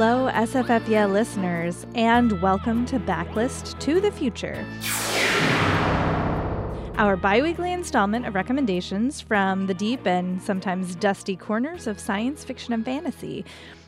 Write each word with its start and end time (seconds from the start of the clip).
Hello, 0.00 0.30
SFF 0.30 1.10
listeners, 1.10 1.84
and 1.96 2.40
welcome 2.40 2.86
to 2.86 3.00
Backlist 3.00 3.76
to 3.80 4.00
the 4.00 4.12
Future. 4.12 4.64
Our 6.96 7.16
bi 7.16 7.42
weekly 7.42 7.72
installment 7.72 8.24
of 8.24 8.36
recommendations 8.36 9.20
from 9.20 9.66
the 9.66 9.74
deep 9.74 10.06
and 10.06 10.40
sometimes 10.40 10.94
dusty 10.94 11.34
corners 11.34 11.88
of 11.88 11.98
science 11.98 12.44
fiction 12.44 12.72
and 12.72 12.84
fantasy. 12.84 13.44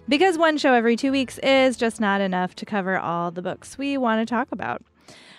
Because 0.08 0.36
one 0.36 0.58
show 0.58 0.74
every 0.74 0.96
two 0.96 1.12
weeks 1.12 1.38
is 1.44 1.76
just 1.76 2.00
not 2.00 2.20
enough 2.20 2.56
to 2.56 2.66
cover 2.66 2.98
all 2.98 3.30
the 3.30 3.40
books 3.40 3.78
we 3.78 3.96
want 3.96 4.20
to 4.20 4.26
talk 4.28 4.50
about. 4.50 4.82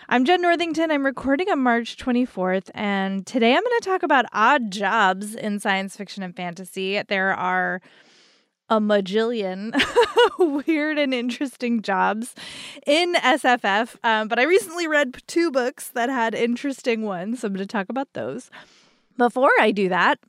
I'm 0.07 0.23
Jenn 0.23 0.41
Northington. 0.41 0.89
I'm 0.89 1.05
recording 1.05 1.49
on 1.49 1.59
March 1.59 1.97
24th, 1.97 2.69
and 2.73 3.27
today 3.27 3.57
I'm 3.57 3.63
going 3.63 3.79
to 3.81 3.89
talk 3.89 4.03
about 4.03 4.23
odd 4.31 4.71
jobs 4.71 5.35
in 5.35 5.59
science 5.59 5.97
fiction 5.97 6.23
and 6.23 6.33
fantasy. 6.33 7.01
There 7.09 7.33
are 7.33 7.81
a 8.71 8.79
majillion 8.79 9.75
weird 10.65 10.97
and 10.97 11.13
interesting 11.13 11.81
jobs 11.81 12.33
in 12.87 13.15
SFF, 13.15 13.97
um, 14.01 14.29
but 14.29 14.39
I 14.39 14.43
recently 14.43 14.87
read 14.87 15.21
two 15.27 15.51
books 15.51 15.89
that 15.89 16.09
had 16.09 16.33
interesting 16.33 17.01
ones, 17.01 17.41
so 17.41 17.47
I'm 17.47 17.53
going 17.53 17.67
to 17.67 17.71
talk 17.71 17.89
about 17.89 18.13
those. 18.13 18.49
Before 19.17 19.51
I 19.59 19.71
do 19.71 19.89
that, 19.89 20.19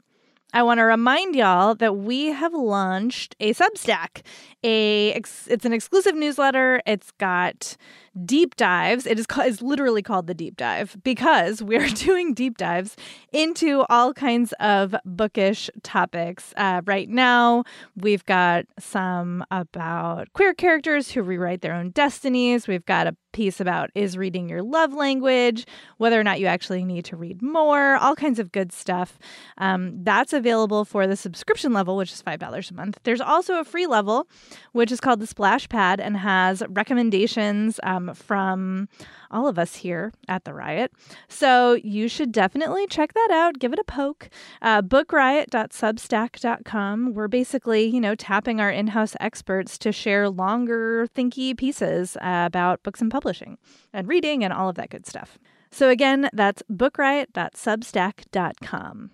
I 0.53 0.65
want 0.65 0.79
to 0.79 0.83
remind 0.83 1.37
y'all 1.37 1.77
that 1.77 1.97
we 1.97 2.27
have 2.27 2.53
launched 2.53 3.37
a 3.39 3.55
Substack. 3.55 4.23
A 4.65 5.11
it's 5.11 5.65
an 5.65 5.73
exclusive 5.73 6.17
newsletter. 6.17 6.83
It's 6.85 7.13
got 7.13 7.77
deep 8.25 8.57
dives. 8.57 9.07
It 9.07 9.19
is 9.19 9.27
called, 9.27 9.63
literally 9.63 10.03
called 10.03 10.27
the 10.27 10.35
deep 10.35 10.57
dive 10.57 10.97
because 11.03 11.63
we're 11.63 11.89
doing 11.95 12.35
deep 12.35 12.59
dives 12.59 12.97
into 13.33 13.85
all 13.89 14.13
kinds 14.13 14.53
of 14.61 14.95
bookish 15.05 15.71
topics. 15.83 16.53
Uh, 16.57 16.83
right 16.85 17.09
now, 17.09 17.65
we've 17.97 18.25
got 18.25 18.67
some 18.79 19.45
about 19.51 20.33
queer 20.33 20.55
characters 20.55 21.11
who 21.11 21.23
rewrite 21.23 21.63
their 21.63 21.75
own 21.75 21.91
destinies. 21.91 22.69
We've 22.69 22.87
got 22.87 23.07
a 23.07 23.17
piece 23.33 23.61
about 23.61 23.91
is 23.95 24.17
reading 24.17 24.49
your 24.49 24.63
love 24.63 24.93
language, 24.93 25.67
whether 25.97 26.21
or 26.21 26.25
not 26.25 26.39
you 26.39 26.47
actually 26.47 26.85
need 26.85 27.05
to 27.07 27.17
read 27.17 27.43
more, 27.43 27.97
all 27.97 28.15
kinds 28.15 28.39
of 28.39 28.53
good 28.53 28.73
stuff. 28.73 29.19
Um, 29.59 30.05
that's 30.05 30.33
available 30.33 30.85
for 30.85 31.07
the 31.07 31.17
subscription 31.17 31.73
level, 31.73 31.97
which 31.97 32.13
is 32.13 32.23
$5 32.23 32.71
a 32.71 32.75
month. 32.75 33.01
There's 33.05 33.21
also 33.21 33.59
a 33.59 33.65
free 33.65 33.87
level, 33.87 34.29
which 34.73 34.93
is 34.93 35.01
called 35.01 35.21
the 35.21 35.27
Splash 35.27 35.69
Pad 35.69 36.01
and 36.01 36.17
has 36.19 36.63
recommendations 36.69 37.81
um, 37.83 38.02
from 38.15 38.89
all 39.31 39.47
of 39.49 39.59
us 39.59 39.77
here 39.77 40.13
at 40.29 40.45
the 40.45 40.53
Riot. 40.55 40.93
So 41.29 41.75
you 41.75 42.09
should 42.09 42.33
definitely 42.33 42.87
check 42.87 43.13
that 43.15 43.31
out. 43.31 43.59
Give 43.59 43.73
it 43.73 43.79
a 43.79 43.85
poke. 43.85 44.29
Uh, 44.61 44.83
bookriot.substack.com. 44.83 47.15
We're 47.15 47.29
basically, 47.29 47.85
you 47.85 48.01
know, 48.01 48.15
tapping 48.15 48.61
our 48.61 48.71
in 48.71 48.89
house 48.89 49.17
experts 49.21 49.79
to 49.79 49.93
share 49.93 50.29
longer, 50.29 51.07
thinky 51.15 51.57
pieces 51.57 52.17
uh, 52.17 52.45
about 52.47 52.83
books 52.83 53.01
and 53.01 53.11
publishing 53.11 53.57
and 53.93 54.09
reading 54.09 54.45
and 54.45 54.53
all 54.53 54.69
of 54.69 54.75
that 54.77 54.91
good 54.91 55.07
stuff. 55.07 55.39
So 55.71 55.89
again, 55.89 56.29
that's 56.33 56.63
bookriot.substack.com. 56.71 59.11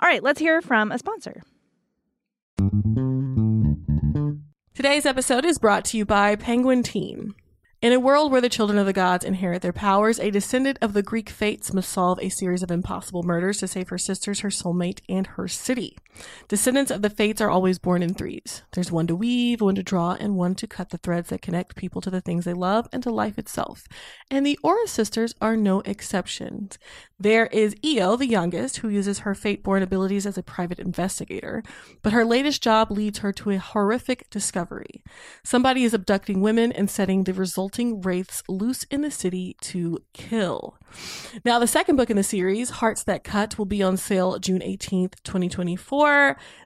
All 0.00 0.08
right, 0.08 0.22
let's 0.22 0.40
hear 0.40 0.60
from 0.60 0.92
a 0.92 0.98
sponsor. 0.98 1.42
Today's 4.74 5.06
episode 5.06 5.44
is 5.44 5.58
brought 5.58 5.84
to 5.86 5.96
you 5.96 6.04
by 6.04 6.36
Penguin 6.36 6.82
Teen. 6.82 7.34
In 7.84 7.92
a 7.92 8.00
world 8.00 8.32
where 8.32 8.40
the 8.40 8.48
children 8.48 8.78
of 8.78 8.86
the 8.86 8.94
gods 8.94 9.26
inherit 9.26 9.60
their 9.60 9.70
powers, 9.70 10.18
a 10.18 10.30
descendant 10.30 10.78
of 10.80 10.94
the 10.94 11.02
Greek 11.02 11.28
fates 11.28 11.74
must 11.74 11.90
solve 11.90 12.18
a 12.22 12.30
series 12.30 12.62
of 12.62 12.70
impossible 12.70 13.22
murders 13.22 13.58
to 13.58 13.68
save 13.68 13.90
her 13.90 13.98
sisters, 13.98 14.40
her 14.40 14.48
soulmate, 14.48 15.00
and 15.06 15.26
her 15.26 15.46
city. 15.48 15.98
Descendants 16.48 16.90
of 16.90 17.02
the 17.02 17.10
fates 17.10 17.40
are 17.40 17.50
always 17.50 17.78
born 17.78 18.02
in 18.02 18.14
threes. 18.14 18.62
There's 18.72 18.92
one 18.92 19.06
to 19.08 19.16
weave, 19.16 19.60
one 19.60 19.74
to 19.74 19.82
draw, 19.82 20.12
and 20.12 20.36
one 20.36 20.54
to 20.56 20.66
cut 20.66 20.90
the 20.90 20.98
threads 20.98 21.30
that 21.30 21.42
connect 21.42 21.76
people 21.76 22.00
to 22.00 22.10
the 22.10 22.20
things 22.20 22.44
they 22.44 22.52
love 22.52 22.88
and 22.92 23.02
to 23.02 23.10
life 23.10 23.38
itself. 23.38 23.84
And 24.30 24.46
the 24.46 24.58
Aura 24.62 24.86
sisters 24.86 25.34
are 25.40 25.56
no 25.56 25.80
exceptions. 25.80 26.78
There 27.18 27.46
is 27.46 27.74
Io, 27.84 28.16
the 28.16 28.26
youngest, 28.26 28.78
who 28.78 28.88
uses 28.88 29.20
her 29.20 29.34
fate-born 29.34 29.82
abilities 29.82 30.26
as 30.26 30.36
a 30.36 30.42
private 30.42 30.78
investigator, 30.78 31.62
but 32.02 32.12
her 32.12 32.24
latest 32.24 32.62
job 32.62 32.90
leads 32.90 33.18
her 33.18 33.32
to 33.32 33.50
a 33.50 33.58
horrific 33.58 34.28
discovery. 34.30 35.02
Somebody 35.42 35.84
is 35.84 35.94
abducting 35.94 36.40
women 36.40 36.72
and 36.72 36.90
setting 36.90 37.24
the 37.24 37.32
resulting 37.32 38.00
wraiths 38.00 38.42
loose 38.48 38.84
in 38.84 39.02
the 39.02 39.10
city 39.10 39.56
to 39.62 39.98
kill. 40.12 40.76
Now, 41.44 41.58
the 41.58 41.66
second 41.66 41.96
book 41.96 42.10
in 42.10 42.16
the 42.16 42.22
series, 42.22 42.70
Hearts 42.70 43.02
That 43.04 43.24
Cut, 43.24 43.58
will 43.58 43.64
be 43.64 43.82
on 43.82 43.96
sale 43.96 44.38
June 44.38 44.60
18th, 44.60 45.14
2024. 45.24 46.03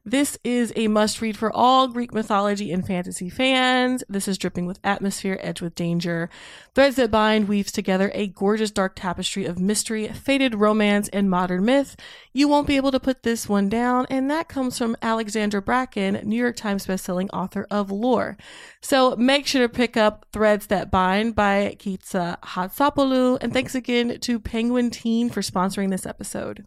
This 0.04 0.38
is 0.42 0.72
a 0.74 0.88
must 0.88 1.20
read 1.20 1.36
for 1.36 1.54
all 1.54 1.86
Greek 1.88 2.14
mythology 2.14 2.72
and 2.72 2.86
fantasy 2.86 3.28
fans. 3.28 4.02
This 4.08 4.26
is 4.26 4.38
dripping 4.38 4.64
with 4.64 4.80
atmosphere, 4.82 5.38
edged 5.42 5.60
with 5.60 5.74
danger. 5.74 6.30
Threads 6.74 6.96
That 6.96 7.10
Bind 7.10 7.46
weaves 7.46 7.70
together 7.70 8.10
a 8.14 8.28
gorgeous 8.28 8.70
dark 8.70 8.96
tapestry 8.96 9.44
of 9.44 9.58
mystery, 9.58 10.08
faded 10.08 10.54
romance, 10.54 11.08
and 11.08 11.28
modern 11.28 11.64
myth. 11.64 11.94
You 12.32 12.48
won't 12.48 12.66
be 12.66 12.76
able 12.76 12.90
to 12.92 12.98
put 13.00 13.22
this 13.22 13.48
one 13.48 13.68
down, 13.68 14.06
and 14.08 14.30
that 14.30 14.48
comes 14.48 14.78
from 14.78 14.96
Alexandra 15.02 15.60
Bracken, 15.60 16.20
New 16.24 16.36
York 16.36 16.56
Times 16.56 16.86
bestselling 16.86 17.28
author 17.32 17.66
of 17.70 17.90
Lore. 17.90 18.38
So 18.80 19.14
make 19.16 19.46
sure 19.46 19.60
to 19.60 19.68
pick 19.68 19.96
up 19.96 20.26
Threads 20.32 20.68
That 20.68 20.90
Bind 20.90 21.34
by 21.34 21.76
Kika 21.78 22.40
Hatzopoulou, 22.40 23.38
and 23.42 23.52
thanks 23.52 23.74
again 23.74 24.18
to 24.20 24.40
Penguin 24.40 24.90
Teen 24.90 25.28
for 25.28 25.42
sponsoring 25.42 25.90
this 25.90 26.06
episode. 26.06 26.64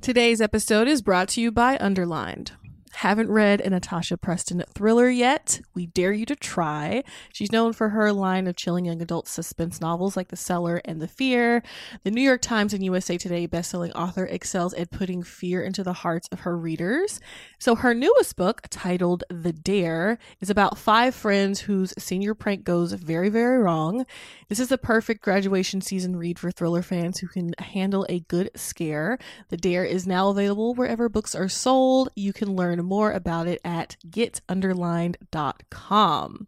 Today's 0.00 0.40
episode 0.40 0.86
is 0.88 1.02
brought 1.02 1.28
to 1.30 1.40
you 1.40 1.50
by 1.50 1.76
Underlined. 1.78 2.52
Haven't 2.94 3.30
read 3.30 3.60
a 3.60 3.70
Natasha 3.70 4.16
Preston 4.16 4.62
thriller 4.74 5.08
yet? 5.08 5.60
We 5.74 5.86
dare 5.86 6.12
you 6.12 6.26
to 6.26 6.36
try. 6.36 7.02
She's 7.32 7.52
known 7.52 7.72
for 7.72 7.90
her 7.90 8.12
line 8.12 8.46
of 8.46 8.56
chilling 8.56 8.84
young 8.84 9.00
adult 9.00 9.28
suspense 9.28 9.80
novels 9.80 10.16
like 10.16 10.28
The 10.28 10.36
Cellar 10.36 10.80
and 10.84 11.00
The 11.00 11.08
Fear. 11.08 11.62
The 12.02 12.10
New 12.10 12.20
York 12.20 12.42
Times 12.42 12.74
and 12.74 12.84
USA 12.84 13.16
Today 13.16 13.48
bestselling 13.48 13.92
author 13.94 14.26
excels 14.26 14.74
at 14.74 14.90
putting 14.90 15.22
fear 15.22 15.62
into 15.62 15.82
the 15.82 15.92
hearts 15.92 16.28
of 16.30 16.40
her 16.40 16.56
readers. 16.56 17.20
So 17.60 17.74
her 17.74 17.92
newest 17.92 18.36
book, 18.36 18.62
titled 18.70 19.24
The 19.28 19.52
Dare, 19.52 20.16
is 20.40 20.48
about 20.48 20.78
five 20.78 21.14
friends 21.14 21.60
whose 21.60 21.92
senior 21.98 22.34
prank 22.34 22.64
goes 22.64 22.94
very, 22.94 23.28
very 23.28 23.58
wrong. 23.58 24.06
This 24.48 24.58
is 24.58 24.68
the 24.68 24.78
perfect 24.78 25.22
graduation 25.22 25.82
season 25.82 26.16
read 26.16 26.38
for 26.38 26.50
thriller 26.50 26.80
fans 26.80 27.18
who 27.18 27.28
can 27.28 27.52
handle 27.58 28.06
a 28.08 28.20
good 28.20 28.50
scare. 28.56 29.18
The 29.50 29.58
Dare 29.58 29.84
is 29.84 30.06
now 30.06 30.30
available 30.30 30.72
wherever 30.72 31.10
books 31.10 31.34
are 31.34 31.50
sold. 31.50 32.08
You 32.16 32.32
can 32.32 32.56
learn 32.56 32.82
more 32.82 33.12
about 33.12 33.46
it 33.46 33.60
at 33.62 33.98
getunderlined.com. 34.08 36.46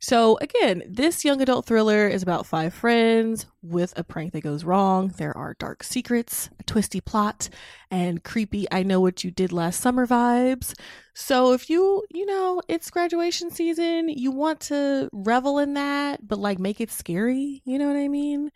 So, 0.00 0.38
again, 0.40 0.82
this 0.88 1.26
young 1.26 1.42
adult 1.42 1.66
thriller 1.66 2.08
is 2.08 2.22
about 2.22 2.46
five 2.46 2.72
friends 2.72 3.44
with 3.64 3.92
a 3.96 4.04
prank 4.04 4.32
that 4.32 4.42
goes 4.42 4.64
wrong. 4.64 5.08
There 5.16 5.36
are 5.36 5.56
dark 5.58 5.82
secrets, 5.82 6.50
a 6.60 6.62
twisty 6.64 7.00
plot, 7.00 7.48
and 7.90 8.22
creepy 8.22 8.66
I 8.70 8.82
know 8.82 9.00
what 9.00 9.24
you 9.24 9.30
did 9.30 9.52
last 9.52 9.80
summer 9.80 10.06
vibes. 10.06 10.74
So, 11.14 11.52
if 11.52 11.70
you, 11.70 12.04
you 12.10 12.26
know, 12.26 12.60
it's 12.68 12.90
graduation 12.90 13.50
season, 13.50 14.08
you 14.08 14.30
want 14.30 14.60
to 14.60 15.08
revel 15.12 15.58
in 15.58 15.74
that, 15.74 16.26
but 16.26 16.38
like 16.38 16.58
make 16.58 16.80
it 16.80 16.90
scary, 16.90 17.62
you 17.64 17.78
know 17.78 17.88
what 17.88 17.96
I 17.96 18.08
mean? 18.08 18.50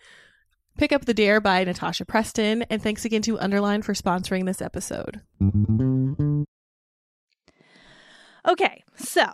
Pick 0.76 0.92
up 0.92 1.06
The 1.06 1.14
Dare 1.14 1.40
by 1.40 1.64
Natasha 1.64 2.04
Preston, 2.04 2.62
and 2.70 2.80
thanks 2.80 3.04
again 3.04 3.22
to 3.22 3.38
Underline 3.40 3.82
for 3.82 3.94
sponsoring 3.94 4.46
this 4.46 4.62
episode. 4.62 5.22
Okay, 8.48 8.84
so 8.96 9.32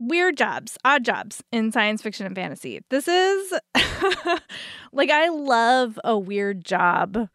weird 0.00 0.36
jobs, 0.36 0.76
odd 0.84 1.04
jobs 1.04 1.42
in 1.52 1.70
science 1.70 2.02
fiction 2.02 2.26
and 2.26 2.34
fantasy. 2.34 2.80
This 2.88 3.06
is 3.06 3.52
like 4.92 5.10
I 5.10 5.28
love 5.28 6.00
a 6.02 6.18
weird 6.18 6.64
job 6.64 7.28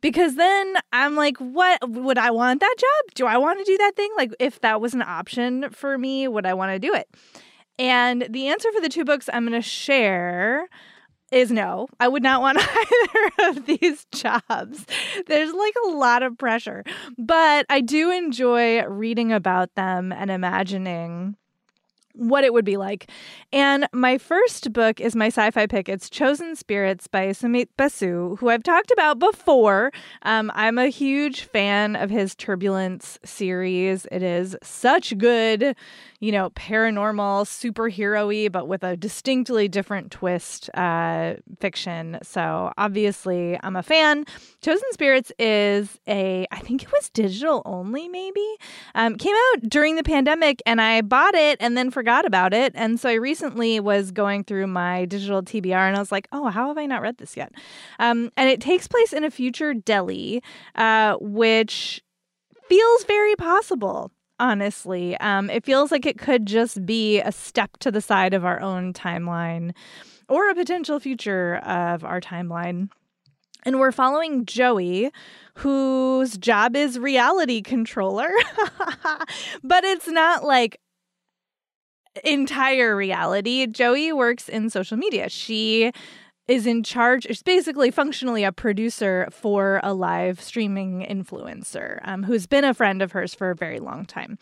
because 0.00 0.36
then 0.36 0.74
I'm 0.92 1.14
like, 1.14 1.36
what 1.38 1.78
would 1.88 2.18
I 2.18 2.30
want 2.30 2.60
that 2.60 2.74
job? 2.78 3.14
Do 3.14 3.26
I 3.26 3.36
want 3.38 3.58
to 3.58 3.64
do 3.64 3.78
that 3.78 3.96
thing? 3.96 4.10
Like, 4.16 4.32
if 4.38 4.60
that 4.60 4.80
was 4.80 4.94
an 4.94 5.02
option 5.02 5.70
for 5.70 5.98
me, 5.98 6.26
would 6.28 6.46
I 6.46 6.54
want 6.54 6.72
to 6.72 6.78
do 6.78 6.94
it? 6.94 7.08
And 7.78 8.26
the 8.30 8.48
answer 8.48 8.72
for 8.72 8.80
the 8.80 8.88
two 8.88 9.04
books 9.04 9.28
I'm 9.32 9.46
going 9.46 9.60
to 9.60 9.66
share 9.66 10.68
is 11.32 11.50
no. 11.50 11.88
I 11.98 12.08
would 12.08 12.22
not 12.22 12.40
want 12.40 12.58
either 12.60 13.50
of 13.50 13.66
these 13.66 14.06
jobs. 14.12 14.86
There's 15.26 15.52
like 15.52 15.74
a 15.86 15.88
lot 15.88 16.22
of 16.22 16.38
pressure, 16.38 16.84
but 17.18 17.66
I 17.68 17.80
do 17.80 18.10
enjoy 18.10 18.84
reading 18.84 19.32
about 19.32 19.74
them 19.74 20.12
and 20.12 20.30
imagining 20.30 21.36
what 22.16 22.44
it 22.44 22.52
would 22.52 22.64
be 22.64 22.76
like. 22.76 23.10
And 23.52 23.86
my 23.92 24.18
first 24.18 24.72
book 24.72 25.00
is 25.00 25.14
my 25.14 25.26
sci 25.26 25.50
fi 25.50 25.66
pick. 25.66 25.88
It's 25.88 26.10
Chosen 26.10 26.56
Spirits 26.56 27.06
by 27.06 27.32
Samit 27.32 27.68
Basu, 27.76 28.36
who 28.36 28.48
I've 28.48 28.62
talked 28.62 28.90
about 28.90 29.18
before. 29.18 29.92
Um, 30.22 30.50
I'm 30.54 30.78
a 30.78 30.88
huge 30.88 31.42
fan 31.42 31.94
of 31.94 32.10
his 32.10 32.34
Turbulence 32.34 33.18
series. 33.24 34.06
It 34.10 34.22
is 34.22 34.56
such 34.62 35.16
good, 35.18 35.76
you 36.20 36.32
know, 36.32 36.50
paranormal, 36.50 37.44
superhero 37.44 38.26
y, 38.26 38.48
but 38.48 38.66
with 38.66 38.82
a 38.82 38.96
distinctly 38.96 39.68
different 39.68 40.10
twist 40.10 40.70
uh, 40.74 41.34
fiction. 41.60 42.18
So 42.22 42.72
obviously, 42.78 43.58
I'm 43.62 43.76
a 43.76 43.82
fan. 43.82 44.24
Chosen 44.62 44.90
Spirits 44.92 45.32
is 45.38 45.98
a, 46.08 46.46
I 46.50 46.58
think 46.60 46.82
it 46.82 46.92
was 46.92 47.10
digital 47.10 47.62
only, 47.64 48.08
maybe. 48.08 48.46
Um, 48.94 49.16
came 49.16 49.36
out 49.52 49.68
during 49.68 49.96
the 49.96 50.02
pandemic, 50.02 50.62
and 50.64 50.80
I 50.80 51.02
bought 51.02 51.34
it 51.34 51.58
and 51.60 51.76
then 51.76 51.90
forgot 51.90 52.05
about 52.08 52.54
it. 52.54 52.72
And 52.74 52.98
so 52.98 53.08
I 53.08 53.14
recently 53.14 53.80
was 53.80 54.10
going 54.10 54.44
through 54.44 54.66
my 54.68 55.04
digital 55.06 55.42
TBR, 55.42 55.88
and 55.88 55.96
I 55.96 55.98
was 55.98 56.12
like, 56.12 56.28
oh, 56.32 56.48
how 56.48 56.68
have 56.68 56.78
I 56.78 56.86
not 56.86 57.02
read 57.02 57.18
this 57.18 57.36
yet? 57.36 57.52
Um, 57.98 58.30
and 58.36 58.48
it 58.48 58.60
takes 58.60 58.86
place 58.86 59.12
in 59.12 59.24
a 59.24 59.30
future 59.30 59.74
Delhi, 59.74 60.42
uh, 60.74 61.16
which 61.20 62.02
feels 62.68 63.04
very 63.04 63.36
possible 63.36 64.10
honestly. 64.38 65.16
Um, 65.18 65.48
it 65.50 65.64
feels 65.64 65.90
like 65.90 66.06
it 66.06 66.18
could 66.18 66.46
just 66.46 66.84
be 66.84 67.20
a 67.20 67.32
step 67.32 67.78
to 67.78 67.90
the 67.90 68.00
side 68.00 68.34
of 68.34 68.44
our 68.44 68.60
own 68.60 68.92
timeline 68.92 69.72
or 70.28 70.50
a 70.50 70.54
potential 70.54 71.00
future 71.00 71.56
of 71.56 72.04
our 72.04 72.20
timeline. 72.20 72.88
And 73.64 73.80
we're 73.80 73.92
following 73.92 74.46
Joey, 74.46 75.10
whose 75.54 76.38
job 76.38 76.76
is 76.76 76.98
reality 76.98 77.62
controller. 77.62 78.28
but 79.64 79.84
it's 79.84 80.06
not 80.06 80.44
like 80.44 80.80
entire 82.24 82.96
reality. 82.96 83.66
Joey 83.66 84.12
works 84.12 84.48
in 84.48 84.70
social 84.70 84.96
media. 84.96 85.28
She 85.28 85.92
is 86.48 86.66
in 86.66 86.82
charge, 86.82 87.26
is 87.26 87.42
basically 87.42 87.90
functionally 87.90 88.44
a 88.44 88.52
producer 88.52 89.28
for 89.32 89.80
a 89.82 89.92
live 89.92 90.40
streaming 90.40 91.04
influencer 91.04 91.98
um, 92.04 92.22
who's 92.22 92.46
been 92.46 92.64
a 92.64 92.74
friend 92.74 93.02
of 93.02 93.12
hers 93.12 93.34
for 93.34 93.50
a 93.50 93.56
very 93.56 93.80
long 93.80 94.04
time. 94.04 94.38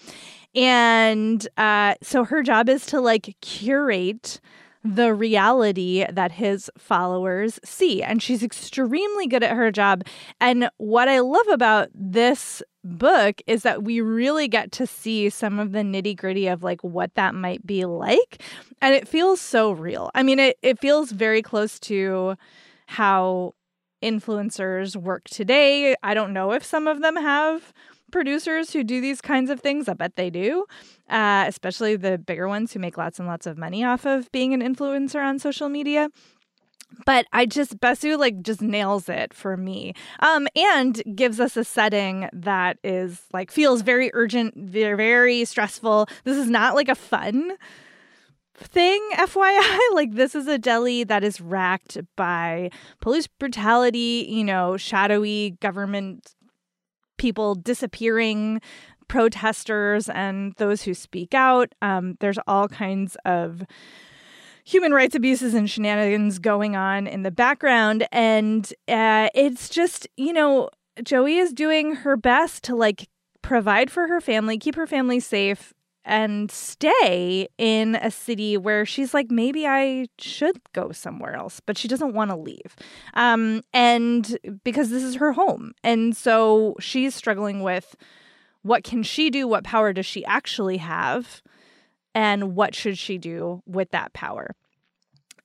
And 0.54 1.46
uh, 1.56 1.94
so 2.02 2.24
her 2.24 2.42
job 2.42 2.68
is 2.68 2.84
to 2.86 3.00
like 3.00 3.34
curate 3.40 4.40
the 4.84 5.14
reality 5.14 6.04
that 6.10 6.32
his 6.32 6.70
followers 6.76 7.58
see. 7.64 8.02
And 8.02 8.22
she's 8.22 8.42
extremely 8.42 9.26
good 9.26 9.42
at 9.42 9.56
her 9.56 9.70
job. 9.70 10.04
And 10.40 10.68
what 10.76 11.08
I 11.08 11.20
love 11.20 11.48
about 11.48 11.88
this 11.94 12.62
book 12.84 13.40
is 13.46 13.62
that 13.62 13.82
we 13.82 14.00
really 14.00 14.46
get 14.46 14.70
to 14.72 14.86
see 14.86 15.30
some 15.30 15.58
of 15.58 15.72
the 15.72 15.80
nitty 15.80 16.16
gritty 16.16 16.46
of 16.46 16.62
like 16.62 16.82
what 16.82 17.14
that 17.14 17.34
might 17.34 17.66
be 17.66 17.84
like. 17.84 18.42
And 18.80 18.94
it 18.94 19.08
feels 19.08 19.40
so 19.40 19.72
real. 19.72 20.10
I 20.14 20.22
mean, 20.22 20.38
it, 20.38 20.58
it 20.62 20.78
feels 20.78 21.10
very 21.10 21.42
close 21.42 21.80
to 21.80 22.36
how 22.86 23.54
influencers 24.02 24.96
work 24.96 25.24
today. 25.24 25.96
I 26.02 26.14
don't 26.14 26.32
know 26.32 26.52
if 26.52 26.62
some 26.62 26.86
of 26.86 27.00
them 27.00 27.16
have 27.16 27.72
producers 28.12 28.72
who 28.72 28.84
do 28.84 29.00
these 29.00 29.20
kinds 29.20 29.50
of 29.50 29.60
things. 29.60 29.88
I 29.88 29.94
bet 29.94 30.14
they 30.16 30.30
do, 30.30 30.66
uh, 31.08 31.46
especially 31.48 31.96
the 31.96 32.18
bigger 32.18 32.46
ones 32.46 32.72
who 32.72 32.78
make 32.78 32.96
lots 32.96 33.18
and 33.18 33.26
lots 33.26 33.46
of 33.46 33.58
money 33.58 33.82
off 33.82 34.06
of 34.06 34.30
being 34.30 34.54
an 34.54 34.60
influencer 34.60 35.24
on 35.24 35.38
social 35.38 35.68
media 35.68 36.10
but 37.06 37.26
I 37.32 37.46
just 37.46 37.80
Basu 37.80 38.16
like 38.16 38.42
just 38.42 38.62
nails 38.62 39.08
it 39.08 39.34
for 39.34 39.56
me. 39.56 39.94
Um 40.20 40.48
and 40.56 41.02
gives 41.14 41.40
us 41.40 41.56
a 41.56 41.64
setting 41.64 42.28
that 42.32 42.78
is 42.84 43.22
like 43.32 43.50
feels 43.50 43.82
very 43.82 44.10
urgent, 44.14 44.54
very 44.56 44.96
very 44.96 45.44
stressful. 45.44 46.08
This 46.24 46.36
is 46.36 46.48
not 46.48 46.74
like 46.74 46.88
a 46.88 46.94
fun 46.94 47.56
thing 48.56 49.02
FYI 49.14 49.78
like 49.94 50.14
this 50.14 50.34
is 50.34 50.46
a 50.46 50.58
Delhi 50.58 51.04
that 51.04 51.24
is 51.24 51.40
racked 51.40 51.98
by 52.16 52.70
police 53.00 53.26
brutality, 53.26 54.26
you 54.28 54.44
know, 54.44 54.76
shadowy 54.76 55.56
government 55.60 56.34
people 57.16 57.54
disappearing, 57.54 58.60
protesters, 59.08 60.08
and 60.08 60.54
those 60.56 60.82
who 60.82 60.94
speak 60.94 61.34
out. 61.34 61.74
Um, 61.82 62.16
there's 62.20 62.38
all 62.46 62.68
kinds 62.68 63.16
of 63.24 63.62
human 64.64 64.92
rights 64.92 65.14
abuses 65.14 65.54
and 65.54 65.68
shenanigans 65.68 66.38
going 66.38 66.74
on 66.74 67.06
in 67.06 67.22
the 67.22 67.30
background. 67.30 68.06
And 68.10 68.72
uh, 68.88 69.28
it's 69.34 69.68
just, 69.68 70.08
you 70.16 70.32
know, 70.32 70.70
Joey 71.02 71.36
is 71.36 71.52
doing 71.52 71.96
her 71.96 72.16
best 72.16 72.64
to 72.64 72.74
like 72.74 73.08
provide 73.42 73.90
for 73.90 74.08
her 74.08 74.20
family, 74.20 74.58
keep 74.58 74.74
her 74.74 74.86
family 74.86 75.20
safe, 75.20 75.74
and 76.04 76.50
stay 76.50 77.48
in 77.56 77.94
a 77.96 78.10
city 78.10 78.56
where 78.56 78.84
she's 78.84 79.14
like, 79.14 79.30
maybe 79.30 79.66
I 79.66 80.06
should 80.18 80.60
go 80.72 80.92
somewhere 80.92 81.34
else, 81.34 81.60
but 81.60 81.78
she 81.78 81.88
doesn't 81.88 82.14
want 82.14 82.30
to 82.30 82.36
leave. 82.36 82.76
Um, 83.14 83.62
and 83.72 84.38
because 84.64 84.90
this 84.90 85.02
is 85.02 85.16
her 85.16 85.32
home. 85.32 85.72
And 85.82 86.16
so 86.16 86.76
she's 86.78 87.14
struggling 87.14 87.62
with 87.62 87.96
what 88.62 88.84
can 88.84 89.02
she 89.02 89.30
do? 89.30 89.46
What 89.46 89.64
power 89.64 89.92
does 89.92 90.06
she 90.06 90.24
actually 90.24 90.78
have? 90.78 91.42
And 92.14 92.54
what 92.54 92.74
should 92.74 92.98
she 92.98 93.18
do 93.18 93.62
with 93.66 93.90
that 93.90 94.12
power? 94.12 94.54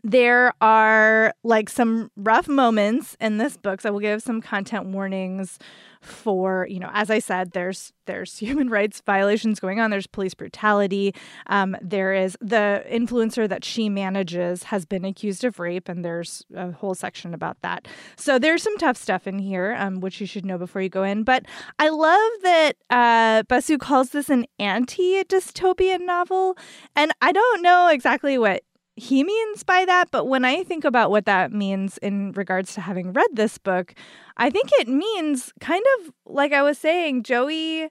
There 0.04 0.54
are 0.62 1.34
like 1.44 1.70
some 1.70 2.10
rough 2.16 2.48
moments 2.48 3.18
in 3.20 3.38
this 3.38 3.58
book 3.58 3.82
so 3.82 3.90
i 3.90 3.92
will 3.92 4.00
give 4.00 4.22
some 4.22 4.42
content 4.42 4.86
warnings 4.86 5.60
for 6.02 6.66
you 6.70 6.80
know 6.80 6.90
as 6.94 7.10
i 7.10 7.20
said 7.20 7.52
there's 7.52 7.92
there's 8.06 8.38
human 8.40 8.70
rights 8.70 9.02
violations 9.06 9.60
going 9.60 9.80
on 9.80 9.92
there's 9.92 10.08
police 10.08 10.34
brutality 10.34 11.14
um, 11.48 11.76
there 11.82 12.14
is 12.14 12.38
the 12.42 12.84
influencer 12.90 13.48
that 13.48 13.66
she 13.66 13.90
manages 13.90 14.64
has 14.64 14.86
been 14.86 15.04
accused 15.06 15.44
of 15.44 15.60
rape 15.60 15.90
and 15.90 16.04
there's 16.04 16.44
a 16.56 16.72
whole 16.72 16.96
section 16.96 17.34
about 17.34 17.62
that. 17.62 17.88
So 18.16 18.40
there's 18.40 18.64
some 18.64 18.78
tough 18.78 18.98
stuff 18.98 19.28
in 19.28 19.40
here 19.40 19.76
um, 19.78 20.00
which 20.00 20.22
you 20.22 20.28
should 20.28 20.46
know 20.46 20.58
before 20.58 20.82
you 20.82 20.90
go 20.90 21.04
in 21.04 21.24
but 21.24 21.46
i 21.78 21.90
love 21.90 22.32
that 22.44 22.74
uh, 22.90 23.44
basu 23.44 23.78
calls 23.78 24.10
this 24.10 24.30
an 24.30 24.46
anti-dystopian 24.58 26.06
novel 26.06 26.58
and 26.96 27.12
i 27.22 27.32
don't 27.32 27.62
know 27.62 27.88
exactly 27.88 28.38
what 28.38 28.64
he 29.00 29.24
means 29.24 29.64
by 29.64 29.86
that. 29.86 30.12
But 30.12 30.26
when 30.26 30.44
I 30.44 30.64
think 30.64 30.84
about 30.84 31.10
what 31.10 31.26
that 31.26 31.52
means 31.52 31.98
in 32.00 32.34
regards 32.34 32.74
to 32.74 32.82
having 32.82 33.14
read 33.14 33.30
this 33.34 33.58
book, 33.58 33.94
I 34.38 34.50
think 34.50 34.70
it 34.74 34.88
means 34.88 35.54
kind 35.60 35.84
of 36.00 36.12
like 36.26 36.52
I 36.52 36.62
was 36.62 36.78
saying, 36.78 37.24
Joey 37.24 37.90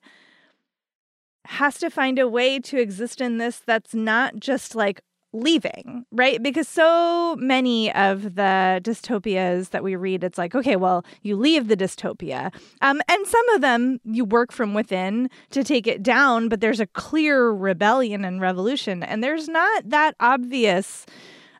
has 1.47 1.79
to 1.79 1.89
find 1.89 2.19
a 2.19 2.29
way 2.29 2.59
to 2.61 2.79
exist 2.79 3.23
in 3.23 3.39
this 3.39 3.63
that's 3.67 3.95
not 3.95 4.37
just 4.39 4.75
like 4.75 5.01
leaving, 5.33 6.07
right? 6.11 6.43
Because 6.43 6.69
so 6.69 7.37
many 7.37 7.93
of 7.93 8.35
the 8.35 8.81
dystopias 8.83 9.71
that 9.71 9.85
we 9.85 9.97
read, 9.97 10.25
it's 10.25 10.39
like, 10.39 10.55
okay, 10.55 10.77
well, 10.77 11.05
you 11.23 11.37
leave 11.37 11.69
the 11.69 11.77
dystopia. 11.77 12.55
Um, 12.81 13.01
and 13.09 13.27
some 13.27 13.49
of 13.51 13.61
them 13.61 14.01
you 14.05 14.25
work 14.25 14.53
from 14.53 14.75
within 14.75 15.29
to 15.51 15.63
take 15.63 15.87
it 15.87 16.03
down, 16.03 16.49
but 16.49 16.61
there's 16.61 16.81
a 16.81 16.87
clear 16.87 17.51
rebellion 17.51 18.25
and 18.25 18.41
revolution. 18.41 19.03
And 19.03 19.23
there's 19.23 19.49
not 19.49 19.89
that 19.91 20.15
obvious 20.21 21.05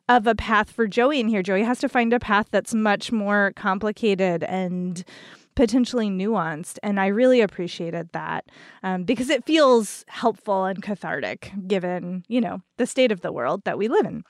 of 0.07 0.25
a 0.25 0.33
path 0.33 0.71
for 0.71 0.87
Joey 0.87 1.19
in 1.19 1.27
here. 1.27 1.43
Joey 1.43 1.63
has 1.63 1.79
to 1.79 1.87
find 1.87 2.11
a 2.13 2.19
path 2.19 2.47
that's 2.49 2.73
much 2.73 3.11
more 3.11 3.53
complicated 3.55 4.43
and 4.43 5.03
potentially 5.59 6.09
nuanced. 6.09 6.77
And 6.81 7.01
I 7.01 7.07
really 7.07 7.41
appreciated 7.41 8.13
that 8.13 8.45
um, 8.81 9.03
because 9.03 9.29
it 9.29 9.43
feels 9.43 10.05
helpful 10.07 10.63
and 10.63 10.81
cathartic 10.81 11.51
given, 11.67 12.23
you 12.29 12.39
know, 12.39 12.61
the 12.77 12.87
state 12.87 13.11
of 13.11 13.19
the 13.19 13.33
world 13.33 13.65
that 13.65 13.77
we 13.77 13.89
live 13.89 14.05
in. 14.05 14.23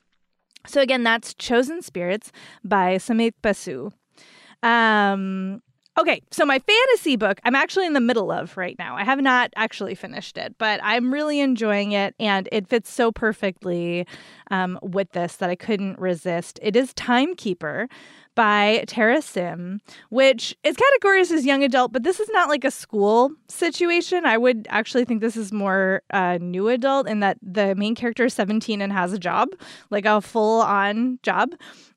So, 0.66 0.82
again, 0.82 1.04
that's 1.04 1.36
Chosen 1.36 1.84
Spirits 1.84 2.32
by 2.64 2.98
Samit 2.98 3.36
Basu. 3.44 3.92
Um, 4.64 5.62
Okay, 5.98 6.22
so 6.32 6.46
my 6.46 6.60
fantasy 6.60 7.18
book, 7.18 7.42
I'm 7.44 7.56
actually 7.56 7.86
in 7.86 7.92
the 7.92 8.00
middle 8.00 8.32
of 8.32 8.56
right 8.56 8.76
now. 8.80 8.96
I 8.96 9.04
have 9.04 9.20
not 9.20 9.52
actually 9.58 9.96
finished 9.96 10.38
it, 10.38 10.56
but 10.58 10.80
I'm 10.82 11.12
really 11.12 11.42
enjoying 11.42 11.92
it, 11.92 12.16
and 12.18 12.48
it 12.54 12.70
fits 12.70 12.90
so 12.90 13.12
perfectly 13.12 14.08
um, 14.50 14.80
with 14.82 15.12
this 15.12 15.36
that 15.38 15.50
I 15.50 15.56
couldn't 15.56 16.00
resist. 16.00 16.58
It 16.62 16.78
is 16.78 16.94
Timekeeper 16.94 17.90
by 18.40 18.86
Tara 18.88 19.22
Sim, 19.22 19.82
which 20.12 20.56
is 20.64 20.78
categorized 20.78 21.32
as 21.32 21.46
young 21.46 21.62
adult, 21.62 21.92
but 21.92 22.04
this 22.04 22.22
is 22.22 22.30
not 22.30 22.48
like 22.48 22.64
a 22.64 22.72
school 22.72 23.32
situation. 23.50 24.26
I 24.26 24.38
would 24.38 24.66
actually 24.70 25.04
think 25.04 25.20
this 25.20 25.36
is 25.36 25.52
more 25.52 26.04
uh, 26.12 26.38
new 26.40 26.70
adult 26.70 27.10
in 27.10 27.20
that 27.20 27.38
the 27.42 27.76
main 27.76 27.96
character 27.96 28.24
is 28.24 28.34
17 28.34 28.82
and 28.82 28.94
has 28.94 29.12
a 29.12 29.20
job, 29.20 29.50
like 29.90 30.06
a 30.06 30.22
full 30.22 30.62
on 30.62 31.20
job. 31.22 31.54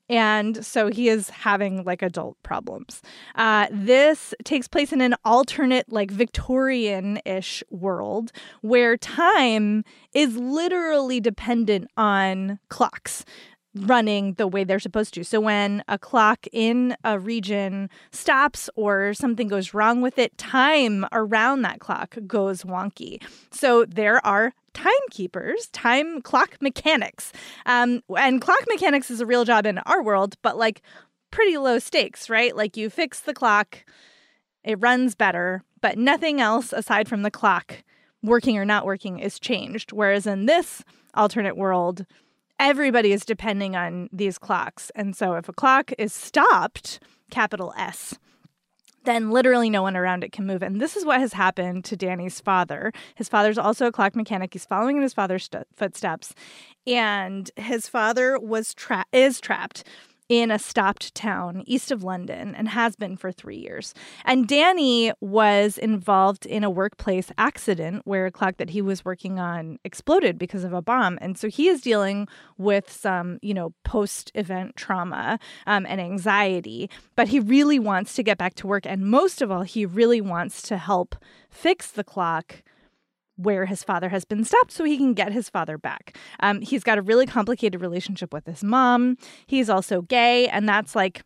And 0.09 0.65
so 0.65 0.89
he 0.89 1.07
is 1.07 1.29
having 1.29 1.85
like 1.85 2.01
adult 2.01 2.35
problems. 2.43 3.01
Uh, 3.35 3.67
this 3.71 4.33
takes 4.43 4.67
place 4.67 4.91
in 4.91 4.99
an 4.99 5.15
alternate, 5.23 5.91
like 5.91 6.11
Victorian 6.11 7.21
ish 7.25 7.63
world 7.69 8.33
where 8.61 8.97
time 8.97 9.85
is 10.13 10.35
literally 10.35 11.21
dependent 11.21 11.89
on 11.95 12.59
clocks 12.67 13.23
running 13.75 14.33
the 14.33 14.47
way 14.47 14.63
they're 14.63 14.79
supposed 14.79 15.13
to. 15.15 15.23
So 15.23 15.39
when 15.39 15.83
a 15.87 15.97
clock 15.97 16.45
in 16.51 16.95
a 17.03 17.17
region 17.17 17.89
stops 18.11 18.69
or 18.75 19.13
something 19.13 19.47
goes 19.47 19.73
wrong 19.73 20.01
with 20.01 20.19
it, 20.19 20.37
time 20.37 21.05
around 21.11 21.63
that 21.63 21.79
clock 21.79 22.17
goes 22.27 22.63
wonky. 22.63 23.21
So 23.51 23.85
there 23.85 24.23
are 24.25 24.53
timekeepers, 24.73 25.67
time 25.69 26.21
clock 26.21 26.57
mechanics. 26.61 27.31
Um, 27.65 28.03
and 28.15 28.41
clock 28.41 28.63
mechanics 28.67 29.09
is 29.09 29.21
a 29.21 29.25
real 29.25 29.45
job 29.45 29.65
in 29.65 29.79
our 29.79 30.03
world, 30.03 30.35
but 30.41 30.57
like 30.57 30.81
pretty 31.31 31.57
low 31.57 31.79
stakes, 31.79 32.29
right? 32.29 32.55
Like 32.55 32.77
you 32.77 32.89
fix 32.89 33.21
the 33.21 33.33
clock, 33.33 33.85
it 34.63 34.79
runs 34.79 35.15
better, 35.15 35.63
but 35.81 35.97
nothing 35.97 36.39
else 36.39 36.73
aside 36.73 37.07
from 37.07 37.23
the 37.23 37.31
clock 37.31 37.83
working 38.21 38.57
or 38.57 38.65
not 38.65 38.85
working 38.85 39.19
is 39.19 39.39
changed. 39.39 39.91
Whereas 39.91 40.25
in 40.25 40.45
this 40.45 40.83
alternate 41.13 41.57
world, 41.57 42.05
everybody 42.63 43.11
is 43.11 43.25
depending 43.25 43.75
on 43.75 44.09
these 44.13 44.37
clocks. 44.37 44.89
And 44.95 45.15
so 45.15 45.35
if 45.35 45.49
a 45.49 45.53
clock 45.53 45.91
is 45.97 46.13
stopped, 46.13 47.01
capital 47.29 47.73
S, 47.77 48.17
then 49.03 49.31
literally 49.31 49.69
no 49.69 49.81
one 49.81 49.97
around 49.97 50.23
it 50.23 50.31
can 50.31 50.47
move. 50.47 50.63
And 50.63 50.79
this 50.79 50.95
is 50.95 51.03
what 51.03 51.19
has 51.19 51.33
happened 51.33 51.83
to 51.85 51.97
Danny's 51.97 52.39
father. 52.39 52.93
His 53.15 53.27
father's 53.27 53.57
also 53.57 53.87
a 53.87 53.91
clock 53.91 54.15
mechanic. 54.15 54.53
He's 54.53 54.65
following 54.65 54.95
in 54.95 55.03
his 55.03 55.13
father's 55.13 55.43
st- 55.43 55.67
footsteps, 55.75 56.33
and 56.87 57.51
his 57.57 57.89
father 57.89 58.39
was 58.39 58.73
tra- 58.73 59.05
is 59.11 59.41
trapped 59.41 59.83
in 60.39 60.51
a 60.51 60.59
stopped 60.59 61.13
town 61.13 61.63
east 61.65 61.91
of 61.91 62.03
London 62.03 62.55
and 62.55 62.69
has 62.69 62.95
been 62.95 63.15
for 63.15 63.31
three 63.31 63.57
years. 63.57 63.93
And 64.25 64.47
Danny 64.47 65.11
was 65.21 65.77
involved 65.77 66.45
in 66.45 66.63
a 66.63 66.69
workplace 66.69 67.31
accident 67.37 68.01
where 68.05 68.25
a 68.25 68.31
clock 68.31 68.57
that 68.57 68.71
he 68.71 68.81
was 68.81 69.05
working 69.05 69.39
on 69.39 69.79
exploded 69.83 70.37
because 70.37 70.63
of 70.63 70.73
a 70.73 70.81
bomb. 70.81 71.17
And 71.21 71.37
so 71.37 71.47
he 71.49 71.67
is 71.67 71.81
dealing 71.81 72.27
with 72.57 72.91
some, 72.91 73.39
you 73.41 73.53
know, 73.53 73.73
post 73.83 74.31
event 74.35 74.75
trauma 74.75 75.39
um, 75.67 75.85
and 75.87 76.01
anxiety, 76.01 76.89
but 77.15 77.27
he 77.27 77.39
really 77.39 77.79
wants 77.79 78.15
to 78.15 78.23
get 78.23 78.37
back 78.37 78.55
to 78.55 78.67
work. 78.67 78.85
And 78.85 79.05
most 79.05 79.41
of 79.41 79.51
all, 79.51 79.63
he 79.63 79.85
really 79.85 80.21
wants 80.21 80.61
to 80.63 80.77
help 80.77 81.15
fix 81.49 81.91
the 81.91 82.03
clock 82.03 82.63
where 83.35 83.65
his 83.65 83.83
father 83.83 84.09
has 84.09 84.25
been 84.25 84.43
stopped 84.43 84.71
so 84.71 84.83
he 84.83 84.97
can 84.97 85.13
get 85.13 85.31
his 85.31 85.49
father 85.49 85.77
back. 85.77 86.17
Um, 86.39 86.61
he's 86.61 86.83
got 86.83 86.97
a 86.97 87.01
really 87.01 87.25
complicated 87.25 87.81
relationship 87.81 88.33
with 88.33 88.45
his 88.45 88.63
mom. 88.63 89.17
He's 89.47 89.69
also 89.69 90.01
gay, 90.03 90.47
and 90.47 90.69
that's 90.69 90.95
like, 90.95 91.23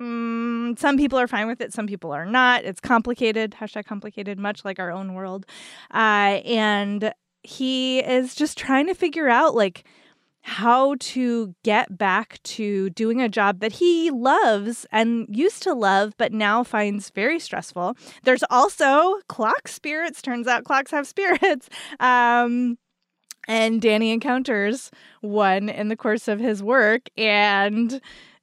mm, 0.00 0.78
some 0.78 0.96
people 0.96 1.18
are 1.18 1.28
fine 1.28 1.46
with 1.46 1.60
it, 1.60 1.72
some 1.72 1.86
people 1.86 2.12
are 2.12 2.26
not. 2.26 2.64
It's 2.64 2.80
complicated, 2.80 3.52
hashtag 3.52 3.84
complicated, 3.84 4.38
much 4.38 4.64
like 4.64 4.78
our 4.78 4.90
own 4.90 5.14
world. 5.14 5.46
Uh, 5.92 6.40
and 6.44 7.12
he 7.42 8.00
is 8.00 8.34
just 8.34 8.56
trying 8.56 8.86
to 8.86 8.94
figure 8.94 9.28
out, 9.28 9.54
like, 9.54 9.84
how 10.42 10.96
to 10.98 11.54
get 11.62 11.96
back 11.96 12.42
to 12.42 12.90
doing 12.90 13.22
a 13.22 13.28
job 13.28 13.60
that 13.60 13.72
he 13.72 14.10
loves 14.10 14.86
and 14.90 15.26
used 15.30 15.62
to 15.62 15.72
love, 15.72 16.14
but 16.18 16.32
now 16.32 16.64
finds 16.64 17.10
very 17.10 17.38
stressful. 17.38 17.96
There's 18.24 18.44
also 18.50 19.20
clock 19.28 19.68
spirits. 19.68 20.20
Turns 20.20 20.46
out 20.46 20.64
clocks 20.64 20.90
have 20.90 21.06
spirits. 21.06 21.68
Um, 22.00 22.78
and 23.48 23.80
Danny 23.80 24.12
encounters 24.12 24.90
one 25.20 25.68
in 25.68 25.88
the 25.88 25.96
course 25.96 26.28
of 26.28 26.40
his 26.40 26.62
work 26.62 27.08
and 27.16 28.00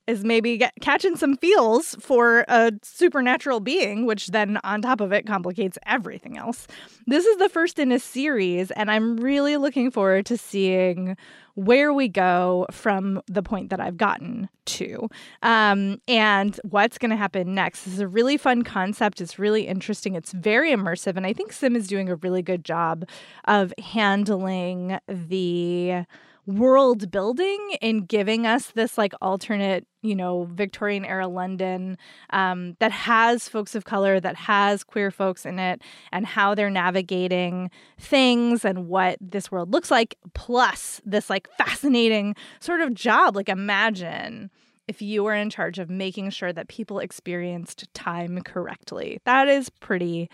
is 0.10 0.24
maybe 0.24 0.58
get, 0.58 0.74
catching 0.82 1.16
some 1.16 1.38
feels 1.38 1.96
for 2.00 2.44
a 2.48 2.72
supernatural 2.82 3.60
being, 3.60 4.06
which 4.06 4.28
then 4.28 4.58
on 4.64 4.82
top 4.82 5.02
of 5.02 5.14
it 5.14 5.28
complicates 5.28 5.78
everything 5.86 6.38
else. 6.38 6.68
This 7.06 7.26
is 7.26 7.38
the 7.38 7.50
first 7.50 7.78
in 7.80 7.92
a 7.92 8.00
series, 8.00 8.72
and 8.72 8.90
I'm 8.90 9.18
really 9.18 9.58
looking 9.58 9.92
forward 9.92 10.26
to 10.26 10.38
seeing 10.38 11.16
where 11.56 11.94
we 11.94 12.08
go 12.08 12.66
from 12.72 13.22
the 13.28 13.44
point 13.44 13.70
that 13.70 13.80
I've 13.80 13.98
gotten 13.98 14.50
to 14.66 15.10
um, 15.44 16.02
and 16.08 16.60
what's 16.64 16.98
going 16.98 17.10
to 17.10 17.18
happen 17.18 17.54
next. 17.54 17.84
This 17.84 17.96
is 17.96 18.00
a 18.00 18.08
really 18.08 18.38
fun 18.38 18.64
concept. 18.64 19.20
It's 19.20 19.38
really 19.38 19.68
interesting. 19.68 20.16
It's 20.16 20.32
very 20.32 20.72
immersive. 20.72 21.18
And 21.18 21.26
I 21.26 21.34
think 21.34 21.52
Sim 21.52 21.76
is 21.76 21.88
doing 21.88 22.10
a 22.10 22.16
really 22.16 22.42
good 22.42 22.64
job 22.64 23.06
of 23.46 23.74
handling 23.78 25.00
the 25.08 26.06
world 26.50 27.12
building 27.12 27.76
in 27.82 28.06
giving 28.06 28.46
us 28.46 28.72
this 28.72 28.98
like 28.98 29.14
alternate 29.22 29.86
you 30.02 30.16
know 30.16 30.48
victorian 30.52 31.06
era 31.06 31.28
london 31.28 31.98
um, 32.32 32.76
that 32.80 32.92
has 32.92 33.48
folks 33.48 33.76
of 33.76 33.86
color 33.86 34.20
that 34.20 34.36
has 34.36 34.84
queer 34.84 35.12
folks 35.12 35.46
in 35.46 35.60
it 35.60 35.82
and 36.12 36.26
how 36.26 36.56
they're 36.56 36.70
navigating 36.70 37.70
things 38.00 38.66
and 38.66 38.88
what 38.88 39.18
this 39.22 39.52
world 39.52 39.72
looks 39.72 39.92
like 39.92 40.16
plus 40.34 41.02
this 41.06 41.30
like 41.30 41.48
fascinating 41.58 42.36
sort 42.60 42.82
of 42.82 42.94
job. 42.94 43.36
Like 43.36 43.50
imagine 43.50 44.50
if 44.88 45.02
you 45.02 45.24
were 45.24 45.36
in 45.36 45.50
charge 45.50 45.80
of 45.80 45.90
making 45.90 46.32
sure 46.32 46.52
that 46.52 46.68
people 46.68 47.00
experienced 47.00 47.92
time 47.94 48.42
correctly. 48.42 49.20
That 49.26 49.48
is 49.48 49.70
pretty 49.70 50.30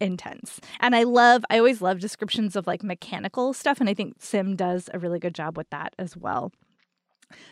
intense. 0.00 0.60
And 0.80 0.96
I 0.96 1.04
love, 1.04 1.44
I 1.50 1.58
always 1.58 1.82
love 1.82 2.00
descriptions 2.00 2.56
of 2.56 2.66
like 2.66 2.82
mechanical 2.82 3.52
stuff. 3.52 3.80
And 3.80 3.88
I 3.88 3.94
think 3.94 4.16
Sim 4.18 4.56
does 4.56 4.88
a 4.92 4.98
really 4.98 5.18
good 5.18 5.34
job 5.34 5.56
with 5.56 5.70
that 5.70 5.94
as 5.98 6.16
well. 6.16 6.52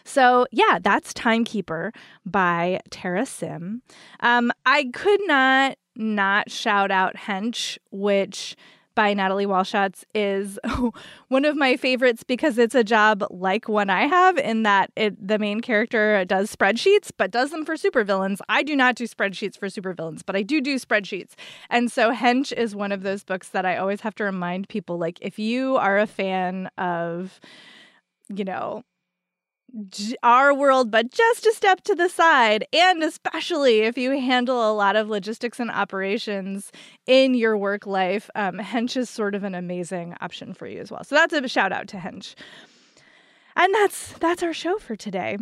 So, 0.05 0.47
yeah, 0.51 0.79
that's 0.83 1.15
Timekeeper 1.15 1.93
by 2.27 2.81
Tara 2.91 3.27
Sim. 3.27 3.83
Um, 4.21 4.51
I 4.67 4.91
could 4.93 5.21
not 5.27 5.79
not 5.95 6.51
shout 6.51 6.91
out 6.91 7.17
Hench, 7.17 7.77
which 7.91 8.57
by 8.99 9.15
Natalie 9.15 9.47
Walschots 9.47 10.03
is 10.13 10.59
one 11.29 11.45
of 11.45 11.57
my 11.57 11.77
favorites 11.77 12.25
because 12.25 12.59
it's 12.59 12.75
a 12.75 12.83
job 12.83 13.25
like 13.31 13.69
one 13.69 13.91
I 13.91 14.09
have 14.09 14.37
in 14.39 14.65
that 14.65 14.91
it 14.97 15.15
the 15.25 15.39
main 15.39 15.61
character 15.61 16.25
does 16.25 16.53
spreadsheets 16.53 17.13
but 17.17 17.31
does 17.31 17.53
them 17.53 17.65
for 17.65 17.77
supervillains. 17.77 18.41
I 18.49 18.65
do 18.65 18.75
not 18.75 18.97
do 18.97 19.07
spreadsheets 19.07 19.57
for 19.57 19.69
supervillains, 19.69 20.23
but 20.27 20.35
I 20.35 20.43
do 20.43 20.61
do 20.61 20.81
spreadsheets. 20.81 21.35
And 21.71 21.93
so 21.93 22.13
Hench 22.13 22.53
is 22.53 22.75
one 22.75 22.91
of 22.91 23.05
those 23.05 23.23
books 23.23 23.51
that 23.51 23.65
I 23.65 23.77
always 23.77 24.01
have 24.01 24.17
to 24.17 24.25
remind 24.25 24.69
people 24.69 24.99
like 24.99 25.21
if 25.23 25.39
you 25.39 25.77
are 25.77 26.01
a 26.01 26.07
fan 26.09 26.69
of 26.77 27.39
you 28.29 28.43
know 28.43 28.83
our 30.23 30.55
world, 30.55 30.91
but 30.91 31.11
just 31.11 31.47
a 31.47 31.53
step 31.53 31.83
to 31.83 31.95
the 31.95 32.09
side. 32.09 32.67
And 32.73 33.03
especially 33.03 33.81
if 33.81 33.99
you 33.99 34.19
handle 34.19 34.71
a 34.71 34.73
lot 34.73 34.97
of 34.97 35.09
logistics 35.09 35.61
and 35.61 35.71
operations 35.71 36.73
in 37.07 37.35
your 37.35 37.57
work 37.57 37.87
life, 37.87 38.31
um, 38.35 38.59
Hench 38.59 38.97
is 38.97 39.11
sort 39.11 39.35
of 39.35 39.45
an 39.45 39.55
amazing 39.55 40.17
option 40.21 40.55
for 40.55 40.67
you 40.67 40.81
as 40.81 40.91
well. 40.91 41.05
So 41.05 41.15
that's 41.15 41.35
a 41.35 41.49
shout 41.49 41.73
out 41.73 41.89
to 41.89 41.99
Hench. 41.99 42.35
And 43.57 43.75
that's 43.75 44.13
that's 44.15 44.43
our 44.43 44.53
show 44.53 44.79
for 44.79 44.97
today. 44.97 45.37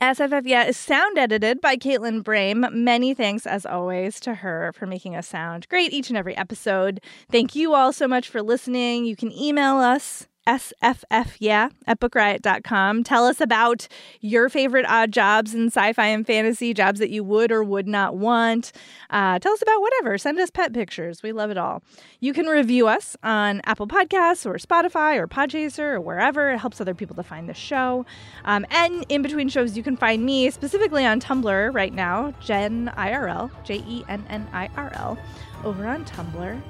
SFF 0.00 0.46
Yeah 0.46 0.64
is 0.64 0.78
sound 0.78 1.18
edited 1.18 1.60
by 1.60 1.76
Caitlin 1.76 2.22
Brame. 2.22 2.72
Many 2.72 3.12
thanks, 3.12 3.46
as 3.46 3.66
always, 3.66 4.18
to 4.20 4.36
her 4.36 4.72
for 4.74 4.86
making 4.86 5.14
us 5.14 5.28
sound 5.28 5.68
great 5.68 5.92
each 5.92 6.08
and 6.08 6.16
every 6.16 6.34
episode. 6.38 7.00
Thank 7.30 7.54
you 7.54 7.74
all 7.74 7.92
so 7.92 8.08
much 8.08 8.26
for 8.26 8.40
listening. 8.40 9.04
You 9.04 9.14
can 9.14 9.30
email 9.30 9.76
us 9.76 10.26
SFF, 10.46 11.36
yeah, 11.38 11.68
at 11.86 12.00
bookriot.com. 12.00 13.04
Tell 13.04 13.26
us 13.26 13.40
about 13.40 13.86
your 14.20 14.48
favorite 14.48 14.86
odd 14.88 15.12
jobs 15.12 15.54
in 15.54 15.66
sci 15.66 15.92
fi 15.92 16.06
and 16.06 16.26
fantasy, 16.26 16.74
jobs 16.74 16.98
that 17.00 17.10
you 17.10 17.22
would 17.24 17.52
or 17.52 17.62
would 17.62 17.86
not 17.86 18.16
want. 18.16 18.72
Uh, 19.10 19.38
tell 19.38 19.52
us 19.52 19.62
about 19.62 19.80
whatever. 19.80 20.18
Send 20.18 20.38
us 20.40 20.50
pet 20.50 20.72
pictures. 20.72 21.22
We 21.22 21.32
love 21.32 21.50
it 21.50 21.58
all. 21.58 21.82
You 22.20 22.32
can 22.32 22.46
review 22.46 22.88
us 22.88 23.16
on 23.22 23.60
Apple 23.64 23.86
Podcasts 23.86 24.46
or 24.46 24.54
Spotify 24.54 25.16
or 25.16 25.26
Podchaser 25.26 25.94
or 25.94 26.00
wherever. 26.00 26.50
It 26.50 26.58
helps 26.58 26.80
other 26.80 26.94
people 26.94 27.16
to 27.16 27.22
find 27.22 27.48
the 27.48 27.54
show. 27.54 28.06
Um, 28.44 28.66
and 28.70 29.04
in 29.08 29.22
between 29.22 29.48
shows, 29.48 29.76
you 29.76 29.82
can 29.82 29.96
find 29.96 30.24
me 30.24 30.50
specifically 30.50 31.04
on 31.04 31.20
Tumblr 31.20 31.74
right 31.74 31.92
now, 31.92 32.32
Jenn 32.40 32.92
IRL, 32.96 33.50
J 33.64 33.84
E 33.86 34.04
N 34.08 34.24
N 34.28 34.48
I 34.52 34.68
R 34.76 34.92
L, 34.94 35.18
over 35.64 35.86
on 35.86 36.04
Tumblr. 36.04 36.60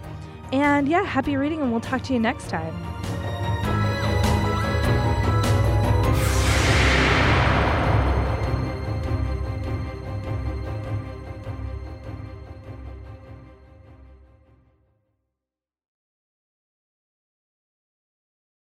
And 0.52 0.88
yeah, 0.88 1.04
happy 1.04 1.36
reading, 1.36 1.60
and 1.60 1.70
we'll 1.70 1.80
talk 1.80 2.02
to 2.02 2.12
you 2.12 2.18
next 2.18 2.48
time. 2.48 2.74